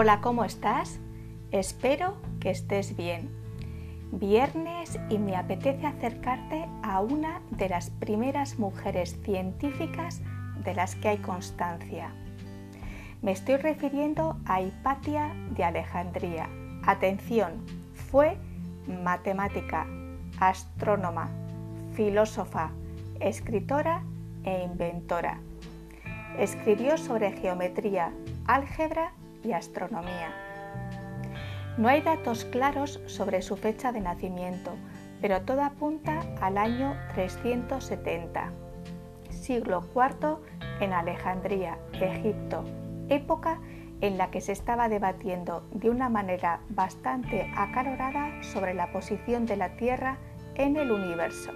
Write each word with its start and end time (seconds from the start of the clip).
Hola, 0.00 0.20
¿cómo 0.20 0.44
estás? 0.44 1.00
Espero 1.50 2.18
que 2.38 2.50
estés 2.50 2.96
bien. 2.96 3.30
Viernes 4.12 4.96
y 5.10 5.18
me 5.18 5.34
apetece 5.34 5.88
acercarte 5.88 6.68
a 6.84 7.00
una 7.00 7.42
de 7.50 7.68
las 7.68 7.90
primeras 7.90 8.60
mujeres 8.60 9.18
científicas 9.24 10.20
de 10.62 10.72
las 10.76 10.94
que 10.94 11.08
hay 11.08 11.18
constancia. 11.18 12.12
Me 13.22 13.32
estoy 13.32 13.56
refiriendo 13.56 14.38
a 14.46 14.62
Hipatia 14.62 15.34
de 15.56 15.64
Alejandría. 15.64 16.48
Atención, 16.86 17.54
fue 17.92 18.36
matemática, 19.02 19.84
astrónoma, 20.38 21.28
filósofa, 21.94 22.70
escritora 23.18 24.04
e 24.44 24.62
inventora. 24.62 25.40
Escribió 26.38 26.96
sobre 26.98 27.32
geometría, 27.32 28.12
álgebra 28.46 29.10
y 29.44 29.52
astronomía. 29.52 30.34
No 31.76 31.88
hay 31.88 32.02
datos 32.02 32.44
claros 32.44 33.00
sobre 33.06 33.40
su 33.40 33.56
fecha 33.56 33.92
de 33.92 34.00
nacimiento, 34.00 34.72
pero 35.20 35.42
todo 35.42 35.62
apunta 35.62 36.22
al 36.40 36.58
año 36.58 36.96
370, 37.14 38.50
siglo 39.30 39.84
IV 39.94 40.38
en 40.80 40.92
Alejandría, 40.92 41.78
Egipto, 41.92 42.64
época 43.08 43.60
en 44.00 44.18
la 44.18 44.30
que 44.30 44.40
se 44.40 44.52
estaba 44.52 44.88
debatiendo 44.88 45.66
de 45.72 45.90
una 45.90 46.08
manera 46.08 46.60
bastante 46.68 47.50
acalorada 47.56 48.42
sobre 48.42 48.74
la 48.74 48.92
posición 48.92 49.46
de 49.46 49.56
la 49.56 49.76
Tierra 49.76 50.18
en 50.54 50.76
el 50.76 50.90
universo. 50.90 51.52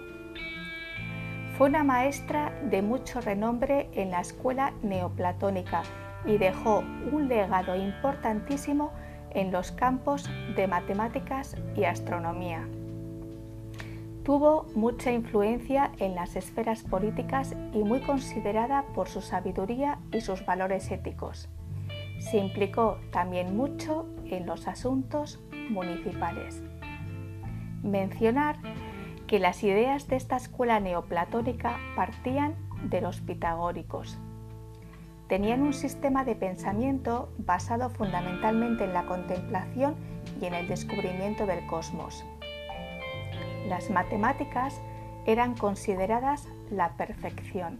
Fue 1.57 1.69
una 1.69 1.85
maestra 1.85 2.53
de 2.62 2.83
mucho 2.83 3.21
renombre 3.21 3.89
en 3.93 4.11
la 4.11 4.21
escuela 4.21 4.73
neoplatónica 4.83 5.83
y 6.25 6.39
dejó 6.39 6.84
un 7.11 7.28
legado 7.28 7.77
importantísimo 7.77 8.92
en 9.31 9.51
los 9.51 9.73
campos 9.73 10.28
de 10.56 10.67
matemáticas 10.67 11.56
y 11.77 11.84
astronomía. 11.84 12.67
Tuvo 14.25 14.67
mucha 14.77 15.11
influencia 15.11 15.91
en 15.98 16.15
las 16.15 16.37
esferas 16.37 16.83
políticas 16.84 17.56
y 17.73 17.78
muy 17.83 18.00
considerada 18.00 18.84
por 18.95 19.09
su 19.09 19.20
sabiduría 19.20 19.98
y 20.12 20.20
sus 20.20 20.47
valores 20.47 20.91
éticos. 20.93 21.48
Se 22.20 22.39
implicó 22.39 22.98
también 23.11 23.56
mucho 23.56 24.06
en 24.27 24.47
los 24.47 24.69
asuntos 24.69 25.41
municipales. 25.70 26.62
Mencionar 27.83 28.59
que 29.27 29.41
las 29.41 29.65
ideas 29.65 30.06
de 30.06 30.17
esta 30.17 30.37
escuela 30.37 30.78
neoplatónica 30.78 31.78
partían 31.97 32.55
de 32.84 33.00
los 33.00 33.20
pitagóricos, 33.20 34.20
tenían 35.33 35.62
un 35.62 35.72
sistema 35.72 36.27
de 36.27 36.34
pensamiento 36.34 37.33
basado 37.38 37.88
fundamentalmente 37.88 38.84
en 38.84 38.92
la 38.92 39.06
contemplación 39.06 39.94
y 40.38 40.44
en 40.44 40.52
el 40.52 40.69
descubrimiento 40.69 41.47
del 41.47 41.66
cosmos. 41.69 42.22
Las 43.66 43.88
matemáticas 43.88 44.78
eran 45.25 45.55
consideradas 45.55 46.47
la 46.70 46.98
perfección. 46.98 47.78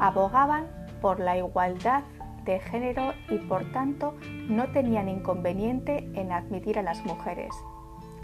Abogaban 0.00 0.66
por 1.00 1.20
la 1.20 1.38
igualdad 1.38 2.02
de 2.44 2.58
género 2.58 3.12
y 3.28 3.38
por 3.38 3.70
tanto 3.70 4.16
no 4.48 4.72
tenían 4.72 5.08
inconveniente 5.08 6.10
en 6.14 6.32
admitir 6.32 6.80
a 6.80 6.82
las 6.82 7.04
mujeres. 7.04 7.54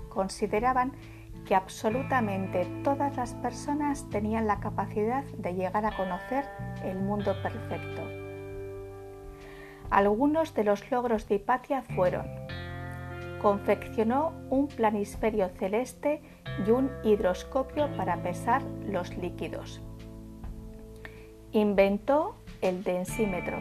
Consideraban 0.08 0.90
que 1.46 1.54
absolutamente 1.54 2.66
todas 2.84 3.16
las 3.16 3.34
personas 3.34 4.08
tenían 4.10 4.46
la 4.46 4.60
capacidad 4.60 5.24
de 5.24 5.54
llegar 5.54 5.84
a 5.86 5.96
conocer 5.96 6.44
el 6.84 6.98
mundo 6.98 7.34
perfecto. 7.42 8.02
Algunos 9.90 10.54
de 10.54 10.64
los 10.64 10.90
logros 10.90 11.28
de 11.28 11.34
Hipatia 11.36 11.82
fueron 11.82 12.26
confeccionó 13.42 14.32
un 14.50 14.68
planisferio 14.68 15.48
celeste 15.58 16.22
y 16.64 16.70
un 16.70 16.90
hidroscopio 17.02 17.94
para 17.96 18.22
pesar 18.22 18.62
los 18.86 19.14
líquidos. 19.16 19.82
Inventó 21.50 22.36
el 22.62 22.84
densímetro, 22.84 23.58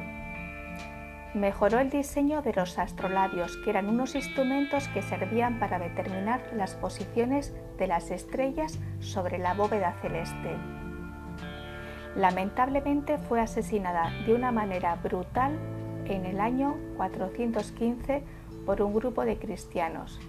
mejoró 1.33 1.79
el 1.79 1.89
diseño 1.89 2.41
de 2.41 2.53
los 2.53 2.77
astrolabios, 2.77 3.57
que 3.57 3.69
eran 3.69 3.87
unos 3.87 4.15
instrumentos 4.15 4.87
que 4.89 5.01
servían 5.01 5.59
para 5.59 5.79
determinar 5.79 6.41
las 6.53 6.75
posiciones 6.75 7.53
de 7.77 7.87
las 7.87 8.11
estrellas 8.11 8.79
sobre 8.99 9.37
la 9.37 9.53
bóveda 9.53 9.93
celeste. 10.01 10.57
Lamentablemente 12.15 13.17
fue 13.17 13.39
asesinada 13.39 14.11
de 14.25 14.33
una 14.33 14.51
manera 14.51 14.95
brutal 14.95 15.57
en 16.05 16.25
el 16.25 16.41
año 16.41 16.75
415 16.97 18.23
por 18.65 18.81
un 18.81 18.93
grupo 18.93 19.23
de 19.23 19.37
cristianos. 19.37 20.19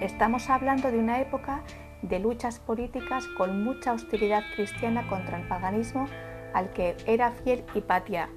Estamos 0.00 0.50
hablando 0.50 0.90
de 0.90 0.98
una 0.98 1.20
época 1.20 1.62
de 2.02 2.18
luchas 2.18 2.58
políticas 2.58 3.26
con 3.38 3.64
mucha 3.64 3.92
hostilidad 3.92 4.42
cristiana 4.54 5.06
contra 5.08 5.38
el 5.38 5.46
paganismo 5.46 6.06
al 6.52 6.70
que 6.72 6.96
era 7.06 7.30
fiel 7.30 7.64
Hipatia, 7.74 8.28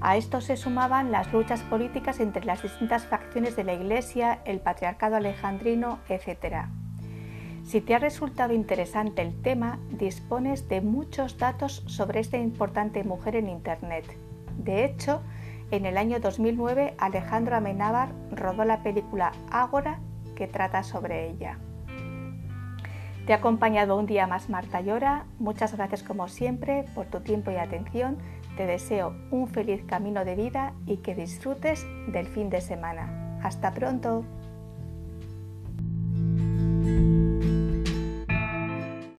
a 0.00 0.16
esto 0.16 0.40
se 0.40 0.56
sumaban 0.56 1.12
las 1.12 1.32
luchas 1.32 1.60
políticas 1.62 2.20
entre 2.20 2.44
las 2.44 2.62
distintas 2.62 3.04
facciones 3.04 3.54
de 3.56 3.64
la 3.64 3.74
Iglesia, 3.74 4.40
el 4.44 4.60
patriarcado 4.60 5.16
alejandrino, 5.16 5.98
etc. 6.08 6.66
Si 7.64 7.80
te 7.80 7.94
ha 7.94 7.98
resultado 7.98 8.54
interesante 8.54 9.22
el 9.22 9.40
tema, 9.42 9.78
dispones 9.90 10.68
de 10.68 10.80
muchos 10.80 11.36
datos 11.36 11.82
sobre 11.86 12.20
esta 12.20 12.38
importante 12.38 13.04
mujer 13.04 13.36
en 13.36 13.48
Internet. 13.48 14.06
De 14.56 14.84
hecho, 14.84 15.20
en 15.70 15.86
el 15.86 15.98
año 15.98 16.18
2009 16.18 16.94
Alejandro 16.98 17.56
Amenábar 17.56 18.08
rodó 18.32 18.64
la 18.64 18.82
película 18.82 19.32
Ágora 19.50 20.00
que 20.34 20.48
trata 20.48 20.82
sobre 20.82 21.28
ella. 21.28 21.58
Te 23.26 23.34
ha 23.34 23.36
acompañado 23.36 23.96
un 23.96 24.06
día 24.06 24.26
más 24.26 24.48
Marta 24.48 24.80
Llora. 24.80 25.26
Muchas 25.38 25.76
gracias 25.76 26.02
como 26.02 26.26
siempre 26.26 26.86
por 26.94 27.06
tu 27.06 27.20
tiempo 27.20 27.50
y 27.50 27.56
atención. 27.56 28.18
Te 28.60 28.66
deseo 28.66 29.14
un 29.30 29.48
feliz 29.48 29.82
camino 29.86 30.22
de 30.22 30.34
vida 30.34 30.74
y 30.84 30.98
que 30.98 31.14
disfrutes 31.14 31.86
del 32.08 32.26
fin 32.26 32.50
de 32.50 32.60
semana. 32.60 33.40
Hasta 33.42 33.72
pronto. 33.72 34.26